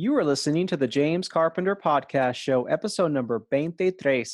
[0.00, 4.24] You are listening to the James Carpenter Podcast Show, episode number 23.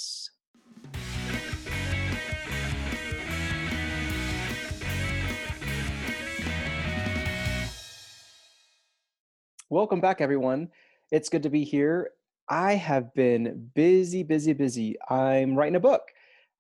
[9.71, 10.69] Welcome back, everyone.
[11.11, 12.11] It's good to be here.
[12.47, 14.97] I have been busy, busy, busy.
[15.09, 16.03] I'm writing a book,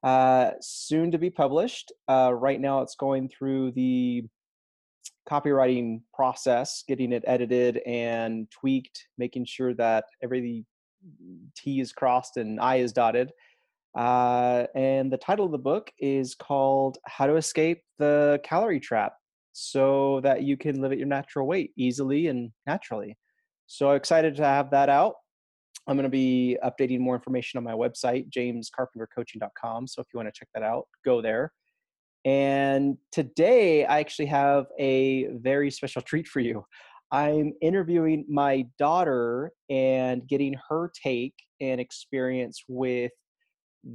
[0.02, 1.92] uh, soon to be published.
[2.08, 4.24] Uh, right now, it's going through the
[5.28, 10.64] copywriting process, getting it edited and tweaked, making sure that every
[11.56, 13.32] T is crossed and I is dotted.
[13.94, 19.14] Uh, and the title of the book is called How to Escape the Calorie Trap
[19.52, 23.16] so that you can live at your natural weight easily and naturally.
[23.66, 25.14] So excited to have that out.
[25.86, 29.86] I'm going to be updating more information on my website, jamescarpentercoaching.com.
[29.86, 31.52] So if you want to check that out, go there.
[32.24, 36.64] And today I actually have a very special treat for you.
[37.10, 43.12] I'm interviewing my daughter and getting her take and experience with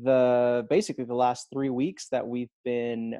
[0.03, 3.15] the basically the last three weeks that we've been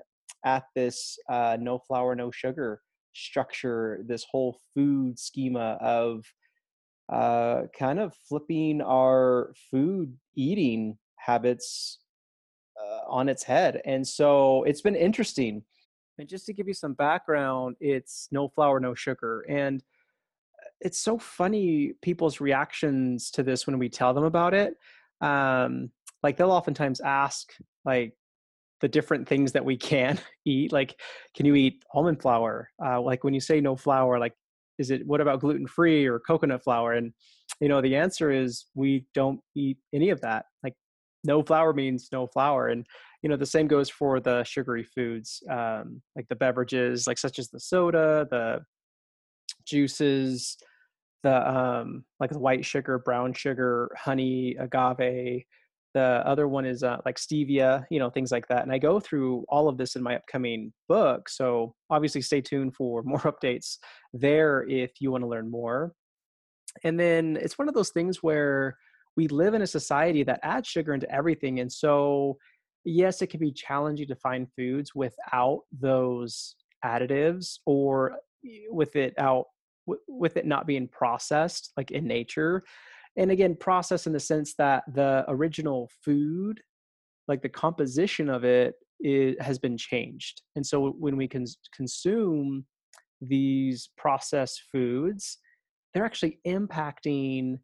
[0.46, 2.82] at this uh, no flour, no sugar
[3.14, 6.24] structure, this whole food schema of
[7.12, 12.00] uh, kind of flipping our food eating habits
[12.80, 13.82] uh, on its head.
[13.86, 15.64] And so it's been interesting.
[16.18, 19.46] And just to give you some background, it's no flour, no sugar.
[19.50, 24.76] And uh, it's so funny people's reactions to this when we tell them about it.
[25.22, 25.92] Um,
[26.24, 27.54] like they'll oftentimes ask,
[27.86, 28.14] like,
[28.82, 31.00] the different things that we can eat like
[31.36, 34.34] can you eat almond flour uh, like when you say no flour like
[34.78, 37.14] is it what about gluten free or coconut flour and
[37.60, 40.74] you know the answer is we don't eat any of that like
[41.24, 42.86] no flour means no flour and
[43.22, 47.40] you know the same goes for the sugary foods um, like the beverages like such
[47.40, 48.60] as the soda the
[49.66, 50.58] juices
[51.24, 55.44] the um like the white sugar brown sugar honey agave.
[55.96, 59.00] The other one is uh, like stevia you know things like that and i go
[59.00, 63.78] through all of this in my upcoming book so obviously stay tuned for more updates
[64.14, 65.94] there if you want to learn more.
[66.84, 68.78] And then it's one of those things where
[69.20, 72.38] we live in a society that adds sugar into everything and so
[72.86, 78.14] yes it can be challenging to find foods without those additives or
[78.70, 79.46] with it out
[80.08, 82.64] with it not being processed like in nature.
[83.18, 86.62] And again process in the sense that the original food
[87.28, 90.42] like the composition of it, it has been changed.
[90.56, 92.66] And so when we can consume
[93.22, 95.38] these processed foods
[95.94, 97.58] they're actually impacting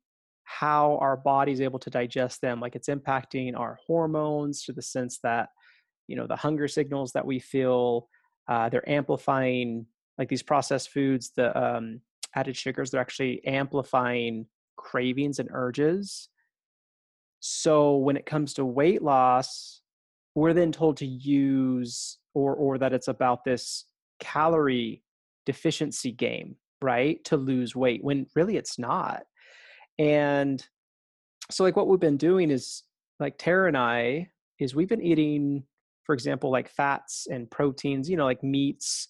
[0.45, 4.81] how our body is able to digest them like it's impacting our hormones to the
[4.81, 5.50] sense that
[6.07, 8.07] you know the hunger signals that we feel
[8.47, 9.85] uh, they're amplifying
[10.17, 12.00] like these processed foods the um,
[12.35, 14.45] added sugars they're actually amplifying
[14.75, 16.29] cravings and urges.
[17.39, 19.81] So when it comes to weight loss,
[20.35, 23.85] we're then told to use or or that it's about this
[24.19, 25.03] calorie
[25.45, 27.23] deficiency game, right?
[27.25, 29.23] To lose weight when really it's not.
[30.00, 30.66] And
[31.50, 32.83] so like what we've been doing is
[33.19, 34.29] like Tara and I
[34.59, 35.63] is we've been eating
[36.03, 39.07] for example like fats and proteins, you know, like meats,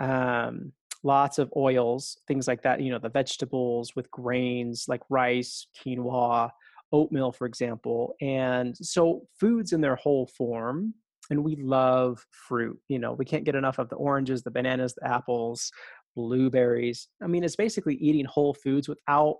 [0.00, 0.72] um,
[1.02, 6.50] lots of oils, things like that, you know, the vegetables with grains like rice, quinoa,
[6.92, 8.14] oatmeal, for example.
[8.20, 10.94] And so foods in their whole form.
[11.28, 12.78] And we love fruit.
[12.86, 15.72] You know, we can't get enough of the oranges, the bananas, the apples,
[16.14, 17.08] blueberries.
[17.20, 19.36] I mean, it's basically eating whole foods without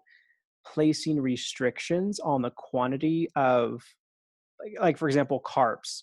[0.75, 3.83] placing restrictions on the quantity of,
[4.61, 6.03] like, like for example, carbs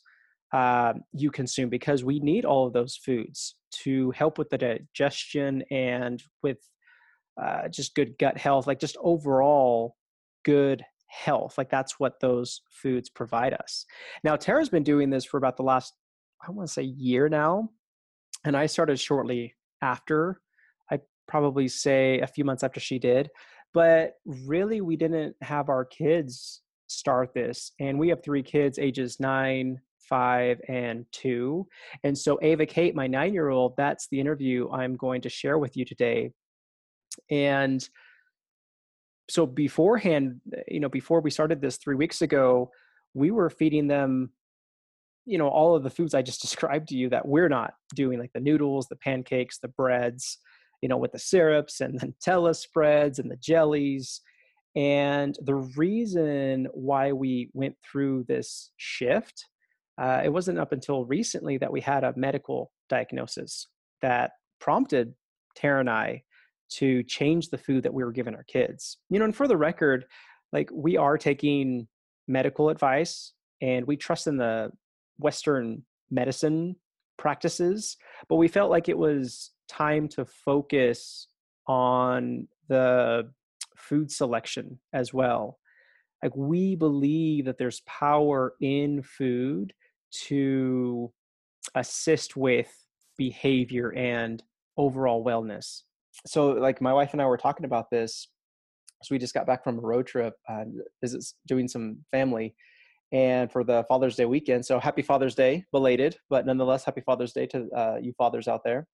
[0.54, 5.64] uh, you consume because we need all of those foods to help with the digestion
[5.72, 6.60] and with
[7.42, 9.96] uh, just good gut health, like just overall
[10.46, 11.58] good health.
[11.58, 13.86] Like that's what those foods provide us.
[14.24, 15.94] Now, Tara's been doing this for about the last,
[16.48, 17.70] I want to say, year now.
[18.46, 20.40] And I started shortly after.
[20.92, 23.30] I probably say a few months after she did.
[23.74, 27.72] But really, we didn't have our kids start this.
[27.80, 31.68] And we have three kids, ages nine, five, and two.
[32.04, 35.58] And so, Ava Kate, my nine year old, that's the interview I'm going to share
[35.58, 36.32] with you today.
[37.32, 37.88] And
[39.30, 42.72] so, beforehand, you know, before we started this three weeks ago,
[43.14, 44.32] we were feeding them
[45.26, 48.20] you know all of the foods i just described to you that we're not doing
[48.20, 50.40] like the noodles the pancakes the breads
[50.84, 54.22] you know with the syrups and the nutella spreads and the jellies
[54.76, 59.46] and the reason why we went through this shift
[60.02, 63.68] uh, it wasn't up until recently that we had a medical diagnosis
[64.02, 65.14] that prompted
[65.56, 66.24] Tara and I
[66.72, 68.98] to change the food that we were giving our kids.
[69.10, 70.06] You know, and for the record,
[70.52, 71.88] like we are taking
[72.28, 74.72] medical advice and we trust in the
[75.20, 76.76] Western medicine
[77.18, 77.96] practices,
[78.28, 81.28] but we felt like it was time to focus
[81.68, 83.30] on the
[83.76, 85.60] food selection as well.
[86.22, 89.74] Like we believe that there's power in food
[90.28, 91.12] to
[91.76, 92.72] assist with
[93.18, 94.42] behavior and
[94.78, 95.82] overall wellness.
[96.26, 98.28] So, like my wife and I were talking about this.
[99.02, 100.64] So we just got back from a road trip, uh,
[101.02, 102.56] visits doing some family,
[103.12, 104.66] and for the Father's Day weekend.
[104.66, 108.64] So happy Father's Day, belated, but nonetheless, happy Father's Day to uh, you fathers out
[108.64, 108.88] there.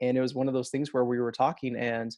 [0.00, 2.14] And it was one of those things where we were talking, and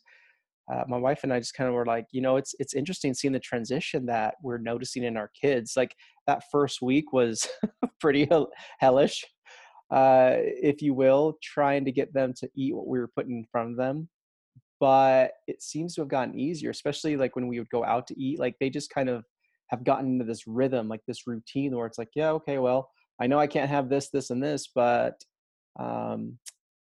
[0.73, 3.15] uh, my wife and I just kind of were like, you know, it's it's interesting
[3.15, 5.75] seeing the transition that we're noticing in our kids.
[5.77, 5.95] Like
[6.27, 7.49] that first week was
[8.01, 8.29] pretty
[8.81, 9.25] hellish,
[9.91, 13.47] uh, if you will, trying to get them to eat what we were putting in
[13.51, 14.09] front of them.
[14.79, 18.21] But it seems to have gotten easier, especially like when we would go out to
[18.21, 18.39] eat.
[18.39, 19.25] Like they just kind of
[19.69, 22.91] have gotten into this rhythm, like this routine where it's like, yeah, okay, well,
[23.21, 25.15] I know I can't have this, this, and this, but
[25.79, 26.39] um,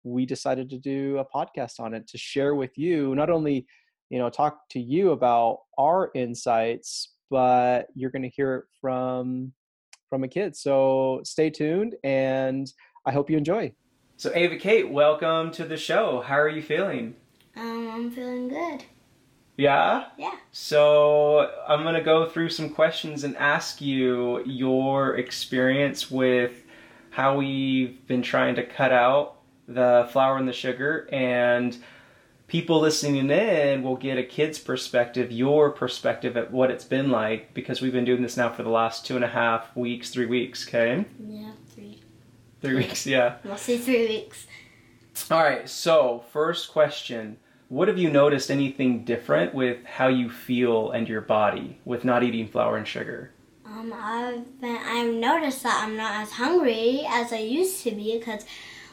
[0.08, 3.66] we decided to do a podcast on it to share with you, not only,
[4.10, 9.52] you know, talk to you about our insights, but you're going to hear it from
[10.08, 10.56] from a kid.
[10.56, 12.70] So stay tuned, and
[13.04, 13.72] I hope you enjoy.
[14.16, 16.22] So Ava Kate, welcome to the show.
[16.22, 17.14] How are you feeling?
[17.54, 18.84] Um, I'm feeling good.
[19.56, 20.06] Yeah?
[20.16, 20.36] Yeah.
[20.52, 26.64] So I'm going to go through some questions and ask you your experience with
[27.10, 29.37] how we've been trying to cut out
[29.68, 31.76] the flour and the sugar and
[32.48, 37.54] people listening in will get a kid's perspective, your perspective at what it's been like
[37.54, 40.26] because we've been doing this now for the last two and a half weeks, three
[40.26, 41.04] weeks, okay?
[41.20, 42.02] Yeah, three.
[42.62, 43.36] Three weeks, yeah.
[43.48, 44.46] I'll say three weeks.
[45.30, 47.36] All right, so first question
[47.68, 52.22] what have you noticed anything different with how you feel and your body with not
[52.22, 53.30] eating flour and sugar?
[53.66, 58.18] Um, I've been I've noticed that I'm not as hungry as I used to be
[58.18, 58.46] because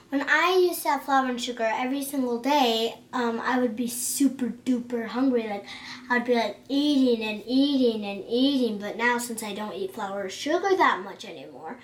[0.10, 3.88] when I used to have flour and sugar every single day, um, I would be
[3.88, 5.48] super duper hungry.
[5.48, 5.66] Like
[6.10, 8.78] I'd be like eating and eating and eating.
[8.78, 11.80] But now since I don't eat flour or sugar that much anymore,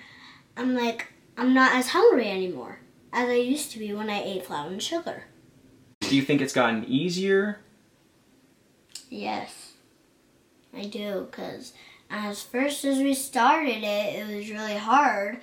[0.56, 2.78] I'm like I'm not as hungry anymore
[3.12, 5.24] as I used to be when I ate flour and sugar.
[6.00, 7.60] Do you think it's gotten easier?
[9.08, 9.72] Yes,
[10.76, 11.26] I do.
[11.30, 11.72] Because
[12.10, 15.40] as first as we started it, it was really hard.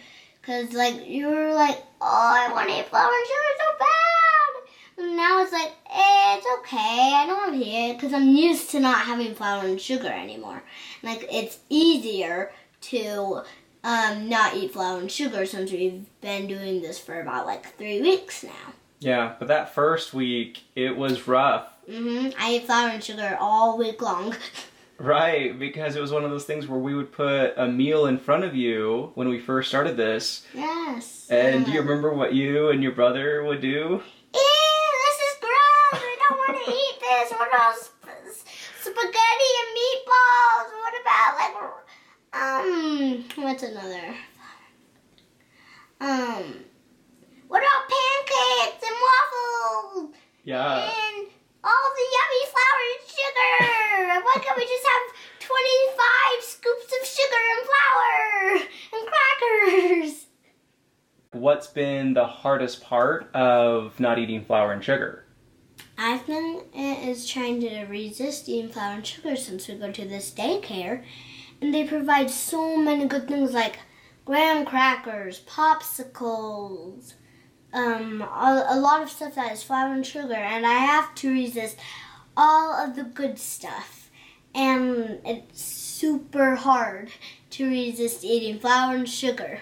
[0.50, 5.06] Because, like, you were like, oh, I want to eat flour and sugar so bad.
[5.06, 7.13] And now it's like, eh, it's okay.
[7.13, 10.07] I don't want to eat it because I'm used to not having flour and sugar
[10.07, 10.63] anymore.
[11.04, 12.51] Like, it's easier
[12.81, 13.44] to
[13.84, 18.01] um, not eat flour and sugar since we've been doing this for about like three
[18.01, 18.74] weeks now.
[18.98, 21.68] Yeah, but that first week, it was rough.
[21.88, 22.30] Mm-hmm.
[22.40, 24.36] I ate flour and sugar all week long.
[25.00, 28.18] right, because it was one of those things where we would put a meal in
[28.18, 30.46] front of you when we first started this.
[30.54, 31.28] Yes.
[31.30, 34.01] And do you remember what you and your brother would do?
[34.34, 36.04] Ew, this is gross.
[36.04, 37.31] I don't want to eat this.
[37.38, 37.92] What else?
[38.81, 40.69] Spaghetti and meatballs.
[40.81, 41.56] What about like
[42.34, 43.44] um?
[43.44, 44.16] What's another?
[46.01, 46.66] Um.
[47.48, 50.16] What about pancakes and waffles?
[50.44, 50.84] Yeah.
[50.90, 51.28] And
[51.63, 54.25] all the yummy flour and sugar.
[54.25, 55.06] Why can't we just have
[55.39, 59.03] 25 scoops of sugar and flour and
[60.01, 60.25] crackers?
[61.60, 65.25] What's been the hardest part of not eating flour and sugar?
[65.98, 70.06] I think it is trying to resist eating flour and sugar since we go to
[70.06, 71.04] this daycare
[71.60, 73.78] and they provide so many good things like
[74.24, 77.16] graham crackers, popsicles,
[77.74, 81.30] um, a, a lot of stuff that is flour and sugar, and I have to
[81.30, 81.75] resist
[82.38, 84.10] all of the good stuff.
[84.56, 87.10] And it's super hard
[87.50, 89.60] to resist eating flour and sugar.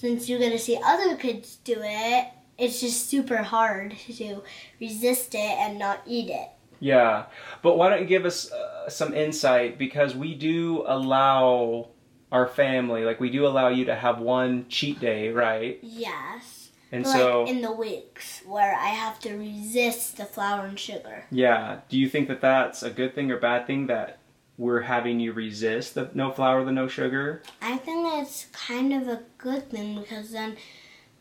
[0.00, 4.42] Since you're going to see other kids do it, it's just super hard to
[4.80, 6.48] resist it and not eat it.
[6.78, 7.26] Yeah,
[7.60, 11.88] but why don't you give us uh, some insight because we do allow
[12.32, 15.78] our family, like we do allow you to have one cheat day, right?
[15.82, 16.70] Yes.
[16.90, 21.26] And like so in the weeks where I have to resist the flour and sugar.
[21.30, 21.80] Yeah.
[21.90, 24.19] Do you think that that's a good thing or bad thing that
[24.60, 27.42] we're having you resist the no flour, the no sugar?
[27.62, 30.58] I think it's kind of a good thing because then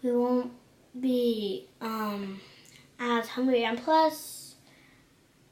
[0.03, 0.51] we won't
[0.99, 2.41] be um,
[2.99, 3.63] as hungry.
[3.63, 4.55] And plus,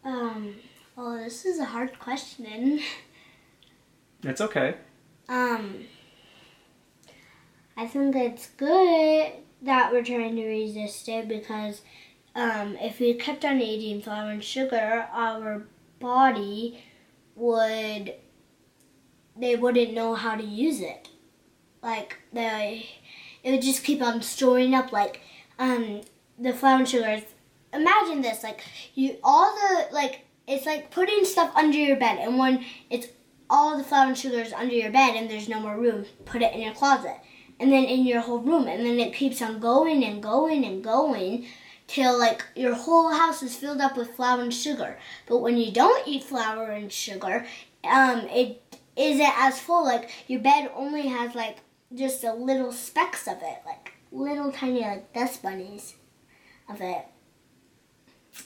[0.03, 0.55] um,
[0.97, 2.81] oh, this is a hard question.
[4.23, 4.73] It's okay.
[5.29, 5.85] Um,
[7.77, 11.83] I think it's good that we're trying to resist it because
[12.33, 15.67] um, if we kept on eating flour and sugar, our
[15.99, 16.83] body
[17.37, 18.13] would
[19.39, 21.09] they wouldn't know how to use it.
[21.81, 22.89] Like they
[23.43, 25.21] it would just keep on storing up like
[25.59, 26.01] um
[26.37, 27.21] the flour and sugars.
[27.73, 28.61] Imagine this, like
[28.95, 33.07] you all the like it's like putting stuff under your bed and when it's
[33.49, 36.53] all the flour and sugars under your bed and there's no more room, put it
[36.53, 37.17] in your closet.
[37.59, 40.83] And then in your whole room and then it keeps on going and going and
[40.83, 41.47] going
[41.87, 44.97] till like your whole house is filled up with flour and sugar.
[45.27, 47.45] But when you don't eat flour and sugar,
[47.83, 49.85] um, it isn't as full.
[49.85, 51.57] Like your bed only has like
[51.93, 55.95] just a little specks of it, like little tiny like dust bunnies
[56.69, 57.05] of it.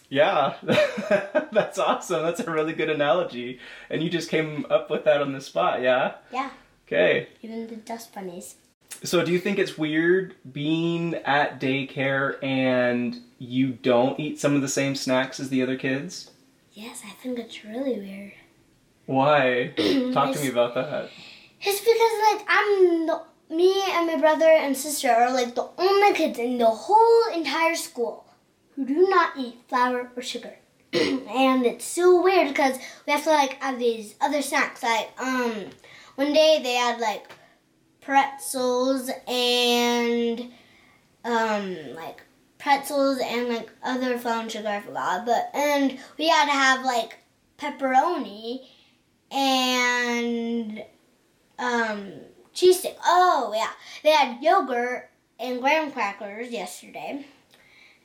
[0.10, 0.56] Yeah,
[1.52, 2.24] that's awesome.
[2.24, 3.60] That's a really good analogy.
[3.90, 6.16] And you just came up with that on the spot, yeah?
[6.32, 6.52] Yeah.
[6.88, 7.28] Okay.
[7.42, 8.56] Even the dust bunnies.
[9.04, 14.62] So, do you think it's weird being at daycare and you don't eat some of
[14.62, 16.32] the same snacks as the other kids?
[16.74, 18.34] Yes, I think it's really weird.
[19.06, 19.74] Why?
[20.14, 21.10] Talk to me about that.
[21.62, 26.14] It's because like I'm the me and my brother and sister are like the only
[26.14, 28.26] kids in the whole entire school
[28.76, 30.56] who do not eat flour or sugar.
[30.94, 34.82] and it's so weird because we have to like have these other snacks.
[34.82, 35.66] Like um
[36.16, 37.28] one day they had like
[38.12, 40.52] pretzels and
[41.24, 42.22] um like
[42.58, 45.26] pretzels and like other flour and sugar I forgot.
[45.26, 47.20] But and we had to have like
[47.58, 48.66] pepperoni
[49.32, 50.84] and
[51.58, 52.12] um
[52.54, 52.98] cheese stick.
[53.06, 53.72] Oh yeah,
[54.04, 57.26] they had yogurt and graham crackers yesterday,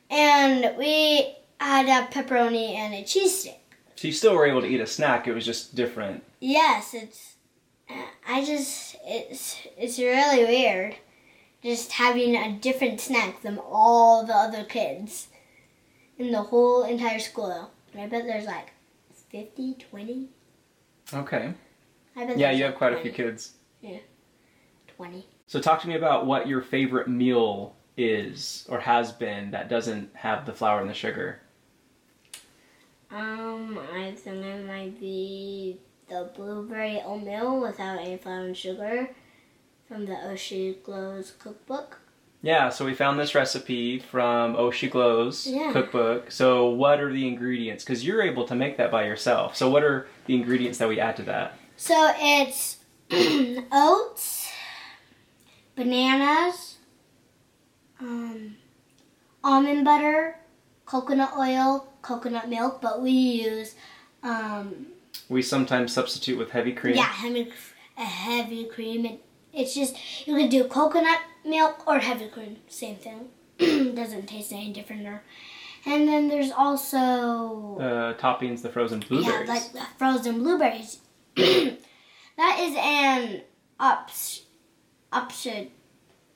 [0.08, 3.60] and we had a pepperoni and a cheese stick.
[3.96, 5.26] So you still were able to eat a snack.
[5.26, 6.22] It was just different.
[6.38, 7.35] Yes, it's.
[7.88, 10.96] I just it's it's really weird,
[11.62, 15.28] just having a different snack than all the other kids
[16.18, 17.70] in the whole entire school.
[17.92, 18.72] And I bet there's like
[19.30, 20.28] 50, 20.
[21.14, 21.54] Okay.
[22.16, 23.52] I bet Yeah, you have like quite a few kids.
[23.80, 23.98] Yeah.
[24.96, 25.24] 20.
[25.46, 30.14] So talk to me about what your favorite meal is or has been that doesn't
[30.14, 31.40] have the flour and the sugar.
[33.10, 35.78] Um, I think it might be
[36.08, 39.10] the blueberry oatmeal without any flour and sugar
[39.88, 42.00] from the Oshi Glows cookbook.
[42.42, 45.72] Yeah, so we found this recipe from Oshi Glow's Yeah.
[45.72, 46.30] cookbook.
[46.30, 47.82] So what are the ingredients?
[47.84, 49.56] Because you're able to make that by yourself.
[49.56, 51.54] So what are the ingredients that we add to that?
[51.76, 52.78] So it's
[53.72, 54.48] oats,
[55.74, 56.76] bananas,
[58.00, 58.56] um,
[59.42, 60.38] almond butter,
[60.84, 63.74] coconut oil, coconut milk, but we use
[64.22, 64.86] um,
[65.28, 66.96] We sometimes substitute with heavy cream.
[66.96, 67.52] Yeah, heavy,
[67.98, 69.04] a heavy cream.
[69.06, 69.20] It,
[69.52, 73.28] it's just you can do coconut milk or heavy cream, same thing.
[73.94, 75.06] Doesn't taste any different.
[75.06, 75.22] Or,
[75.84, 79.48] and then there's also Uh, toppings, the frozen blueberries.
[79.48, 80.98] yeah, like the frozen blueberries.
[81.36, 83.42] that is an
[83.80, 84.42] ops,
[85.12, 85.70] option.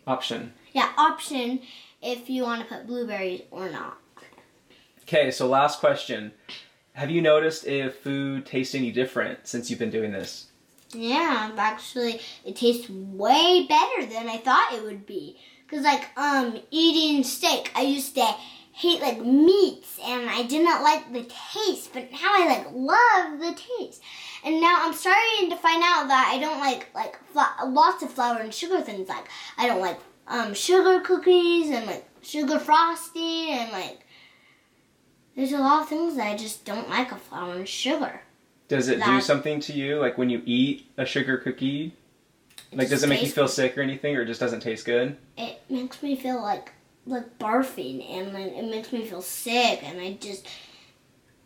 [0.07, 0.53] Option.
[0.73, 1.61] Yeah, option
[2.03, 3.99] if you want to put blueberries or not.
[5.03, 6.33] Okay, so last question.
[6.95, 10.47] Have you noticed if food tastes any different since you've been doing this?
[10.93, 15.39] Yeah, actually, it tastes way better than I thought it would be.
[15.69, 18.35] Cause like um eating steak, I used to
[18.73, 23.61] hate like meats and I didn't like the taste, but now I like love the
[23.79, 24.03] taste.
[24.45, 27.21] And now I'm starting to find out that I don't like like
[27.67, 29.09] lots of flour and sugar things.
[29.09, 34.01] Like I don't like um sugar cookies and like sugar frosting and like
[35.37, 38.23] there's a lot of things that I just don't like of flour and sugar.
[38.69, 39.99] Does it do something to you?
[39.99, 41.95] Like when you eat a sugar cookie?
[42.73, 45.17] Like does it make you feel sick or anything or it just doesn't taste good?
[45.37, 46.73] it makes me feel like
[47.07, 50.47] like barfing and it makes me feel sick and I just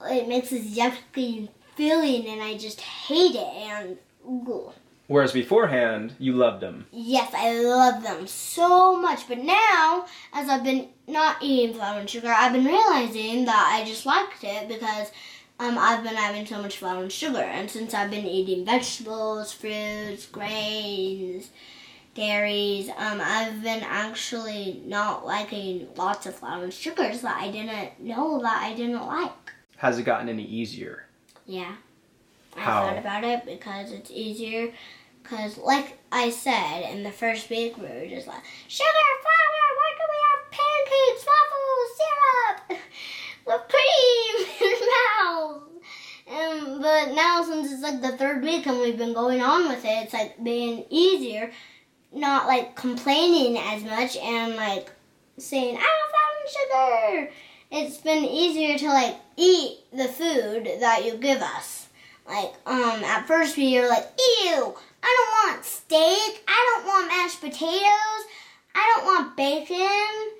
[0.02, 3.96] it makes this yucky feeling and I just hate it and
[4.28, 4.74] ugh.
[5.06, 6.86] Whereas beforehand, you loved them.
[6.92, 12.08] yes I love them so much but now as I've been not eating flour and
[12.08, 15.10] sugar I've been realizing that I just liked it because
[15.60, 19.52] um, I've been having so much flour and sugar and since I've been eating vegetables
[19.52, 21.50] fruits grains
[22.14, 22.88] dairies.
[22.90, 28.40] Um, I've been actually not liking lots of flour and sugars that I didn't know
[28.40, 29.32] that I didn't like.
[29.78, 31.06] Has it gotten any easier?
[31.46, 31.74] Yeah.
[32.56, 34.72] I thought about it because it's easier.
[35.22, 38.90] Because, like I said, in the first week, we were just like, sugar,
[39.22, 42.82] flour, why do we have pancakes, waffles, syrup,
[43.46, 45.74] whipped cream in our mouths?
[46.26, 49.84] Um, but now, since it's like the third week and we've been going on with
[49.84, 51.50] it, it's like being easier,
[52.12, 54.90] not like complaining as much and like
[55.38, 57.32] saying, I don't and sugar.
[57.70, 61.83] it's been easier to like eat the food that you give us.
[62.26, 67.08] Like, um, at first we were like, ew, I don't want steak, I don't want
[67.08, 68.24] mashed potatoes,
[68.74, 70.30] I don't want bacon.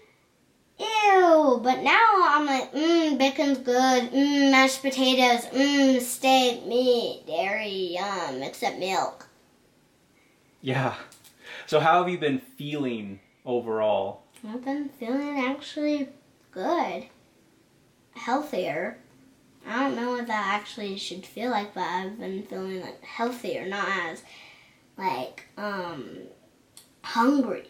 [0.79, 7.95] Ew, but now I'm like, mmm, bacon's good, mmm, mashed potatoes, mmm, steak, meat, dairy,
[7.95, 9.29] yum, except milk.
[10.63, 10.95] Yeah.
[11.67, 14.23] So how have you been feeling overall?
[14.49, 16.09] I've been feeling actually
[16.51, 17.05] good.
[18.15, 18.99] Healthier.
[19.67, 23.67] I don't know what that actually should feel like, but I've been feeling like healthier,
[23.67, 24.23] not as
[24.97, 26.19] like um
[27.03, 27.69] hungry.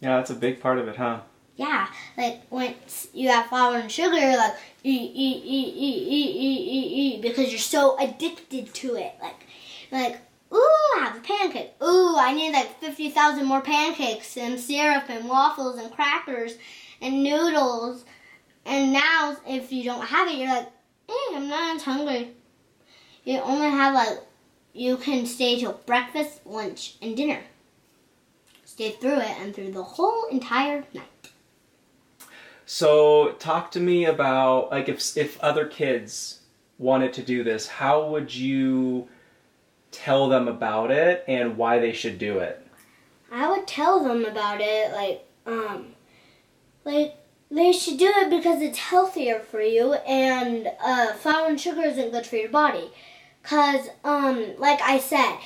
[0.00, 1.20] Yeah, that's a big part of it, huh?
[1.56, 6.36] Yeah, like once you have flour and sugar, you're like eat, eat, eat, eat, eat,
[6.36, 9.14] eat, eat, eat, because you're so addicted to it.
[9.20, 9.44] Like,
[9.90, 10.20] like,
[10.52, 10.56] ooh,
[10.96, 11.72] I have a pancake.
[11.82, 16.56] Ooh, I need like fifty thousand more pancakes and syrup and waffles and crackers
[17.00, 18.04] and noodles.
[18.64, 20.68] And now, if you don't have it, you're like,
[21.08, 22.32] hey, I'm not as hungry.
[23.24, 24.20] You only have like,
[24.72, 27.40] you can stay till breakfast, lunch, and dinner.
[28.64, 31.32] Stay through it and through the whole entire night.
[32.64, 36.40] So, talk to me about like if if other kids
[36.78, 39.08] wanted to do this, how would you
[39.90, 42.64] tell them about it and why they should do it?
[43.32, 45.94] I would tell them about it like um
[46.84, 47.14] like
[47.50, 52.10] they should do it because it's healthier for you and uh, flour and sugar isn't
[52.10, 52.90] good for your body.
[53.42, 55.38] Cause um like I said,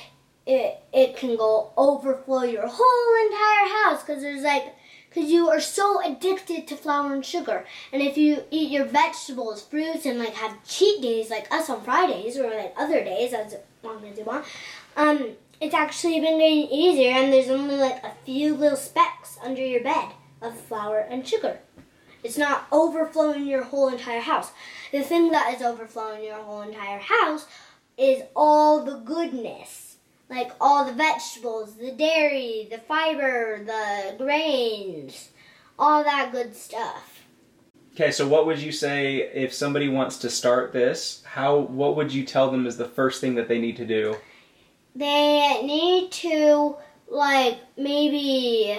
[0.45, 4.75] it it can go overflow your whole entire house because there's like
[5.09, 7.65] because you are so addicted to flour and sugar.
[7.93, 11.81] And if you eat your vegetables, fruits, and like have cheat days like us on
[11.83, 14.45] Fridays or like other days as long as you want,
[14.97, 17.11] um, it's actually been getting easier.
[17.11, 20.09] And there's only like a few little specks under your bed
[20.41, 21.59] of flour and sugar.
[22.23, 24.51] It's not overflowing your whole entire house.
[24.91, 27.45] The thing that is overflowing your whole entire house
[27.97, 29.93] is all the goodness
[30.33, 35.29] like all the vegetables, the dairy, the fiber, the grains,
[35.77, 37.25] all that good stuff.
[37.93, 41.21] Okay, so what would you say if somebody wants to start this?
[41.25, 44.15] How what would you tell them is the first thing that they need to do?
[44.95, 46.75] They need to
[47.07, 48.77] like maybe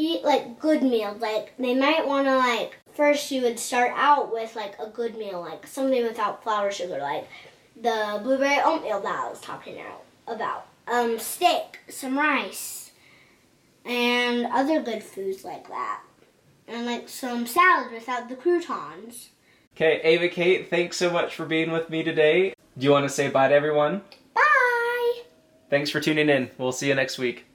[0.00, 1.20] eat like good meals.
[1.20, 5.16] Like they might want to like first you would start out with like a good
[5.16, 7.28] meal, like something without flour, sugar, like
[7.80, 12.92] the blueberry oatmeal that I was talking about about um, steak, some rice,
[13.84, 16.02] and other good foods like that.
[16.68, 19.30] And like some salad without the croutons.
[19.74, 22.54] Okay, Ava Kate, thanks so much for being with me today.
[22.78, 24.02] Do you want to say bye to everyone?
[24.34, 25.22] Bye!
[25.68, 26.50] Thanks for tuning in.
[26.58, 27.49] We'll see you next week.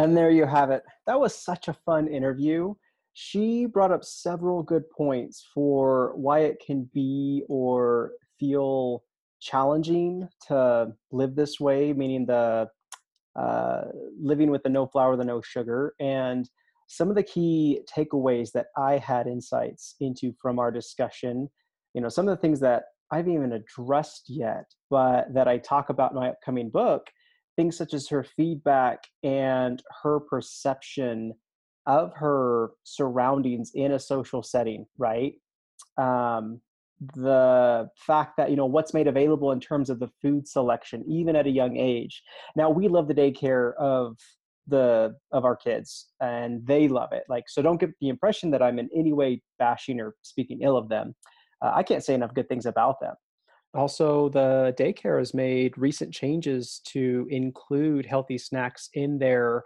[0.00, 0.82] And there you have it.
[1.06, 2.72] That was such a fun interview.
[3.12, 9.04] She brought up several good points for why it can be or feel
[9.40, 12.68] challenging to live this way, meaning the
[13.38, 13.82] uh,
[14.18, 15.92] living with the no flour, the no sugar.
[16.00, 16.48] And
[16.86, 21.50] some of the key takeaways that I had insights into from our discussion,
[21.92, 25.90] you know, some of the things that I've even addressed yet, but that I talk
[25.90, 27.06] about in my upcoming book,
[27.60, 31.34] things such as her feedback and her perception
[31.84, 35.34] of her surroundings in a social setting, right?
[35.98, 36.62] Um,
[37.16, 41.36] the fact that you know what's made available in terms of the food selection even
[41.36, 42.22] at a young age.
[42.56, 44.16] Now we love the daycare of
[44.66, 47.24] the of our kids and they love it.
[47.28, 50.76] Like so don't get the impression that i'm in any way bashing or speaking ill
[50.76, 51.14] of them.
[51.62, 53.14] Uh, i can't say enough good things about them
[53.74, 59.64] also the daycare has made recent changes to include healthy snacks in their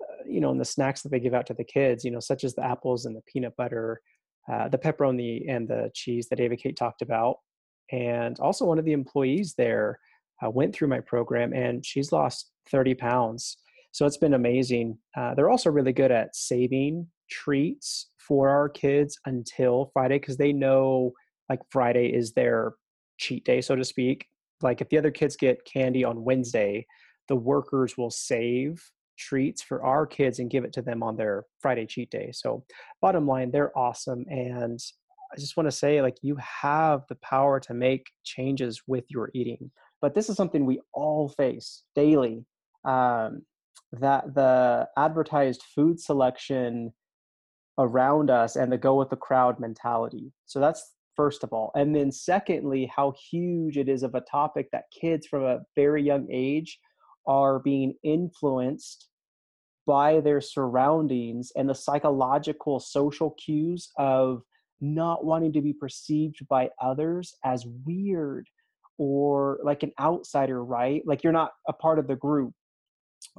[0.00, 2.20] uh, you know in the snacks that they give out to the kids you know
[2.20, 4.00] such as the apples and the peanut butter
[4.50, 7.36] uh, the pepperoni and the cheese that Ava Kate talked about.
[7.90, 9.98] And also, one of the employees there
[10.44, 13.56] uh, went through my program and she's lost 30 pounds.
[13.92, 14.98] So it's been amazing.
[15.16, 20.52] Uh, they're also really good at saving treats for our kids until Friday because they
[20.52, 21.12] know
[21.48, 22.74] like Friday is their
[23.18, 24.26] cheat day, so to speak.
[24.62, 26.86] Like if the other kids get candy on Wednesday,
[27.28, 28.82] the workers will save
[29.18, 32.30] treats for our kids and give it to them on their Friday cheat day.
[32.32, 32.64] So,
[33.00, 34.24] bottom line, they're awesome.
[34.28, 34.78] And
[35.32, 39.30] I just want to say, like, you have the power to make changes with your
[39.34, 39.70] eating.
[40.00, 42.44] But this is something we all face daily
[42.84, 43.42] um,
[43.92, 46.92] that the advertised food selection
[47.78, 50.32] around us and the go with the crowd mentality.
[50.46, 51.70] So, that's first of all.
[51.74, 56.02] And then, secondly, how huge it is of a topic that kids from a very
[56.02, 56.78] young age
[57.26, 59.08] are being influenced
[59.86, 64.42] by their surroundings and the psychological social cues of
[64.80, 68.48] not wanting to be perceived by others as weird
[68.98, 71.02] or like an outsider, right?
[71.06, 72.52] Like you're not a part of the group.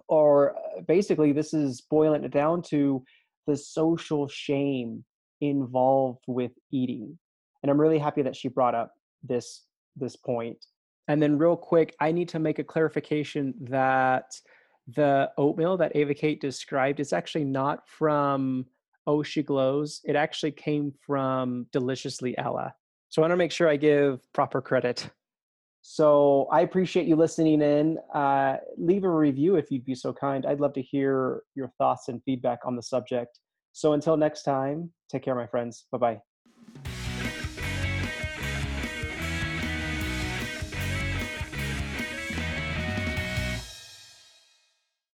[0.07, 3.03] Or uh, basically, this is boiling it down to
[3.47, 5.05] the social shame
[5.41, 7.17] involved with eating.
[7.65, 9.63] And I'm really happy that she brought up this
[9.95, 10.63] this point.
[11.07, 14.39] And then real quick, I need to make a clarification that
[14.93, 18.67] the oatmeal that Ava Kate described is actually not from
[19.07, 20.01] Oh She Glows.
[20.03, 22.75] It actually came from Deliciously Ella.
[23.09, 25.09] So I want to make sure I give proper credit.
[25.81, 27.97] So I appreciate you listening in.
[28.13, 30.45] Uh, leave a review if you'd be so kind.
[30.45, 33.39] I'd love to hear your thoughts and feedback on the subject.
[33.71, 35.87] So until next time, take care, my friends.
[35.91, 36.34] Bye bye.